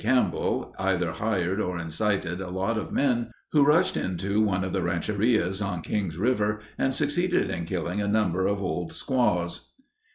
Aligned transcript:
Campbell, 0.03 0.73
either 0.79 1.11
hired 1.11 1.61
or 1.61 1.77
incited 1.77 2.41
a 2.41 2.49
lot 2.49 2.75
of 2.75 2.91
men, 2.91 3.29
who 3.51 3.63
rushed 3.63 3.95
into 3.95 4.41
one 4.41 4.63
of 4.63 4.73
the 4.73 4.81
rancherias 4.81 5.61
on 5.61 5.83
Kings 5.83 6.17
River 6.17 6.59
and 6.75 6.91
succeeded 6.91 7.51
in 7.51 7.65
killing 7.65 8.01
a 8.01 8.07
number 8.07 8.47
of 8.47 8.63
old 8.63 8.93
squaws." 8.93 9.73